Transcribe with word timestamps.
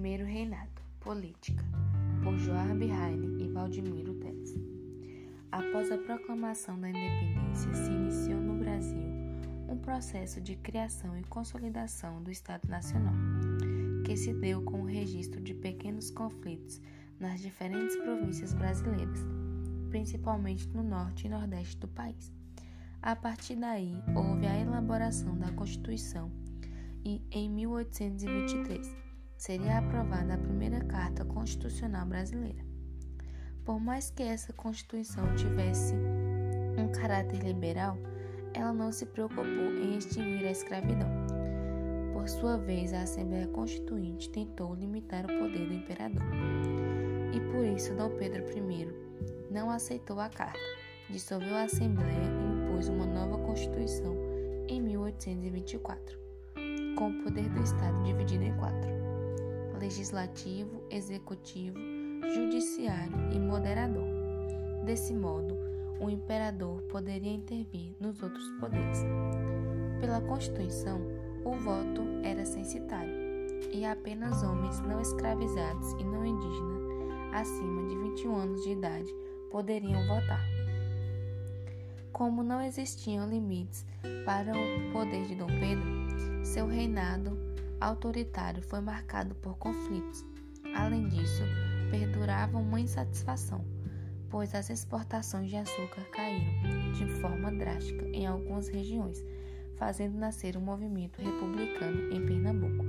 Primeiro 0.00 0.24
Reinado 0.24 0.80
Política 0.98 1.62
por 2.24 2.34
Joab 2.38 2.82
Heine 2.82 3.44
e 3.44 3.48
Valdemiro 3.48 4.14
Tess. 4.14 4.54
Após 5.52 5.92
a 5.92 5.98
proclamação 5.98 6.80
da 6.80 6.88
independência, 6.88 7.74
se 7.74 7.90
iniciou 7.90 8.40
no 8.40 8.58
Brasil 8.58 9.02
um 9.68 9.76
processo 9.76 10.40
de 10.40 10.56
criação 10.56 11.18
e 11.18 11.24
consolidação 11.24 12.22
do 12.22 12.30
Estado 12.30 12.66
Nacional, 12.66 13.12
que 14.02 14.16
se 14.16 14.32
deu 14.32 14.62
com 14.62 14.80
o 14.80 14.86
registro 14.86 15.38
de 15.38 15.52
pequenos 15.52 16.10
conflitos 16.10 16.80
nas 17.18 17.38
diferentes 17.42 17.94
províncias 17.96 18.54
brasileiras, 18.54 19.20
principalmente 19.90 20.66
no 20.68 20.82
norte 20.82 21.26
e 21.26 21.28
nordeste 21.28 21.76
do 21.76 21.88
país. 21.88 22.32
A 23.02 23.14
partir 23.14 23.56
daí, 23.56 23.92
houve 24.16 24.46
a 24.46 24.58
elaboração 24.58 25.36
da 25.38 25.52
Constituição 25.52 26.32
e, 27.04 27.20
em 27.30 27.50
1823, 27.50 29.09
seria 29.40 29.78
aprovada 29.78 30.34
a 30.34 30.38
primeira 30.38 30.80
Carta 30.84 31.24
Constitucional 31.24 32.04
Brasileira. 32.04 32.62
Por 33.64 33.80
mais 33.80 34.10
que 34.10 34.22
essa 34.22 34.52
Constituição 34.52 35.34
tivesse 35.34 35.94
um 36.76 36.92
caráter 36.92 37.42
liberal, 37.42 37.96
ela 38.52 38.70
não 38.74 38.92
se 38.92 39.06
preocupou 39.06 39.46
em 39.46 39.96
extinguir 39.96 40.46
a 40.46 40.50
escravidão. 40.50 41.08
Por 42.12 42.28
sua 42.28 42.58
vez, 42.58 42.92
a 42.92 43.00
Assembleia 43.00 43.48
Constituinte 43.48 44.28
tentou 44.28 44.74
limitar 44.74 45.24
o 45.24 45.38
poder 45.38 45.66
do 45.66 45.72
imperador. 45.72 46.22
E 47.32 47.40
por 47.50 47.64
isso, 47.64 47.94
Dom 47.94 48.10
Pedro 48.10 48.44
I 48.44 48.88
não 49.50 49.70
aceitou 49.70 50.20
a 50.20 50.28
carta, 50.28 50.60
dissolveu 51.08 51.56
a 51.56 51.62
Assembleia 51.62 52.12
e 52.12 52.66
impôs 52.66 52.88
uma 52.88 53.06
nova 53.06 53.38
Constituição 53.38 54.14
em 54.68 54.82
1824, 54.82 56.18
com 56.98 57.08
o 57.08 57.22
poder 57.24 57.48
do 57.48 57.62
Estado 57.62 58.02
dividido 58.02 58.44
em 58.44 58.54
quatro: 58.58 59.00
legislativo, 59.80 60.84
executivo, 60.90 61.78
judiciário 62.34 63.32
e 63.32 63.38
moderador. 63.38 64.06
Desse 64.84 65.14
modo, 65.14 65.58
o 65.98 66.08
imperador 66.08 66.82
poderia 66.82 67.32
intervir 67.32 67.96
nos 67.98 68.22
outros 68.22 68.48
poderes. 68.60 69.04
Pela 70.00 70.20
Constituição, 70.20 71.00
o 71.44 71.52
voto 71.52 72.02
era 72.22 72.44
censitário 72.44 73.14
e 73.72 73.84
apenas 73.84 74.42
homens 74.42 74.78
não 74.80 75.00
escravizados 75.00 75.92
e 75.92 76.04
não 76.04 76.24
indígenas 76.24 76.80
acima 77.32 77.88
de 77.88 77.96
21 77.96 78.36
anos 78.36 78.62
de 78.62 78.70
idade 78.70 79.14
poderiam 79.50 80.06
votar. 80.06 80.44
Como 82.12 82.42
não 82.42 82.60
existiam 82.60 83.28
limites 83.28 83.86
para 84.24 84.52
o 84.52 84.92
poder 84.92 85.26
de 85.26 85.34
Dom 85.34 85.46
Pedro, 85.46 86.44
seu 86.44 86.66
reinado 86.66 87.38
autoritário 87.80 88.62
foi 88.62 88.80
marcado 88.80 89.34
por 89.36 89.56
conflitos. 89.56 90.24
Além 90.74 91.08
disso, 91.08 91.42
perdurava 91.90 92.58
uma 92.58 92.80
insatisfação, 92.80 93.64
pois 94.28 94.54
as 94.54 94.70
exportações 94.70 95.50
de 95.50 95.56
açúcar 95.56 96.02
caíram 96.12 96.92
de 96.92 97.06
forma 97.20 97.50
drástica 97.50 98.04
em 98.08 98.26
algumas 98.26 98.68
regiões, 98.68 99.24
fazendo 99.76 100.18
nascer 100.18 100.56
um 100.56 100.60
movimento 100.60 101.20
republicano 101.20 102.12
em 102.12 102.24
Pernambuco. 102.24 102.84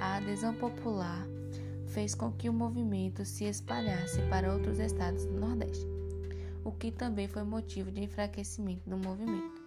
A 0.00 0.16
adesão 0.16 0.54
popular 0.54 1.26
fez 1.86 2.14
com 2.14 2.32
que 2.32 2.48
o 2.48 2.52
movimento 2.52 3.24
se 3.24 3.44
espalhasse 3.44 4.22
para 4.22 4.52
outros 4.52 4.78
estados 4.78 5.26
do 5.26 5.38
Nordeste, 5.38 5.86
o 6.64 6.72
que 6.72 6.90
também 6.90 7.28
foi 7.28 7.42
motivo 7.42 7.90
de 7.90 8.02
enfraquecimento 8.02 8.88
do 8.88 8.96
movimento, 8.96 9.62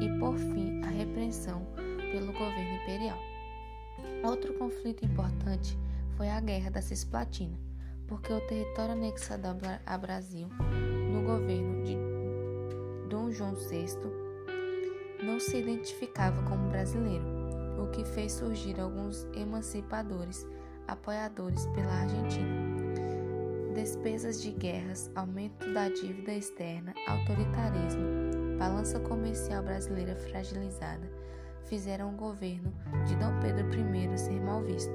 e 0.00 0.18
por 0.18 0.36
fim 0.36 0.82
a 0.84 0.88
repressão 0.88 1.66
pelo 2.12 2.32
governo 2.32 2.82
imperial. 2.82 3.35
Outro 4.22 4.54
conflito 4.54 5.04
importante 5.04 5.78
foi 6.16 6.28
a 6.28 6.40
Guerra 6.40 6.70
da 6.70 6.82
Cisplatina, 6.82 7.58
porque 8.06 8.32
o 8.32 8.40
território 8.46 8.92
anexado 8.92 9.46
a 9.84 9.98
Brasil 9.98 10.48
no 11.12 11.22
governo 11.22 11.84
de 11.84 11.96
Dom 13.08 13.30
João 13.30 13.54
VI 13.54 13.86
não 15.22 15.38
se 15.38 15.58
identificava 15.58 16.42
como 16.42 16.68
brasileiro, 16.68 17.24
o 17.82 17.90
que 17.90 18.04
fez 18.04 18.32
surgir 18.32 18.80
alguns 18.80 19.26
emancipadores 19.34 20.46
apoiadores 20.88 21.66
pela 21.66 21.92
Argentina. 21.92 22.66
Despesas 23.74 24.40
de 24.40 24.52
guerras, 24.52 25.10
aumento 25.14 25.72
da 25.72 25.88
dívida 25.88 26.32
externa, 26.32 26.94
autoritarismo, 27.06 28.56
balança 28.58 28.98
comercial 29.00 29.62
brasileira 29.62 30.16
fragilizada 30.16 31.25
fizeram 31.66 32.10
o 32.10 32.16
governo 32.16 32.72
de 33.06 33.14
Dom 33.16 33.38
Pedro 33.40 33.68
I 33.68 34.18
ser 34.18 34.40
mal 34.40 34.62
visto, 34.62 34.92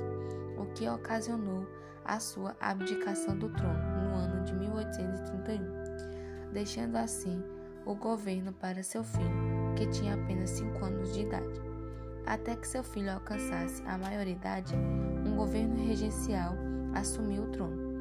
o 0.58 0.66
que 0.74 0.88
ocasionou 0.88 1.68
a 2.04 2.20
sua 2.20 2.56
abdicação 2.60 3.38
do 3.38 3.50
trono 3.50 3.80
no 3.80 4.16
ano 4.16 4.44
de 4.44 4.54
1831, 4.56 6.52
deixando 6.52 6.96
assim 6.96 7.44
o 7.86 7.96
governo 7.96 8.54
para 8.54 8.84
seu 8.84 9.04
filho, 9.04 9.76
que 9.76 9.88
tinha 9.88 10.16
apenas 10.16 10.50
5 10.52 10.86
anos 10.86 11.14
de 11.14 11.22
idade. 11.22 11.62
Até 12.26 12.56
que 12.56 12.68
seu 12.68 12.84
filho 12.84 13.12
alcançasse 13.12 13.82
a 13.86 13.98
maioridade, 13.98 14.76
um 14.76 15.36
governo 15.36 15.76
regencial 15.88 16.56
assumiu 16.94 17.44
o 17.44 17.50
trono. 17.50 17.92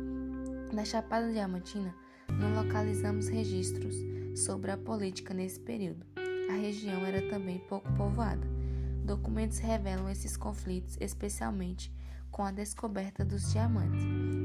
Na 0.73 0.85
Chapada 0.85 1.31
Diamantina, 1.33 1.95
não 2.29 2.63
localizamos 2.63 3.29
registros 3.29 3.97
sobre 4.35 4.71
a 4.71 4.77
política 4.77 5.35
nesse 5.35 5.59
período. 5.59 6.07
A 6.49 6.55
região 6.55 7.05
era 7.07 7.29
também 7.29 7.59
pouco 7.69 7.91
povoada. 7.93 8.60
Documentos 9.05 9.59
revelam 9.59 10.09
esses 10.09 10.37
conflitos, 10.37 10.97
especialmente 11.01 11.93
com 12.31 12.45
a 12.45 12.53
descoberta 12.53 13.25
dos 13.25 13.53
diamantes, 13.53 14.05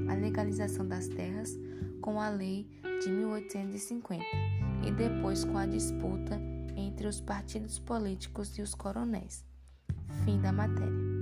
a 0.10 0.16
legalização 0.16 0.88
das 0.88 1.08
terras 1.08 1.52
com 2.02 2.20
a 2.20 2.30
lei 2.30 2.68
de 3.04 3.10
1850 3.10 4.24
e 4.86 4.92
depois 4.92 5.44
com 5.44 5.58
a 5.58 5.66
disputa 5.66 6.40
entre 6.76 7.08
os 7.08 7.22
partidos 7.22 7.80
políticos 7.80 8.58
e 8.58 8.62
os 8.62 8.76
coronéis. 8.76 9.46
Fim 10.24 10.40
da 10.40 10.52
matéria. 10.52 11.15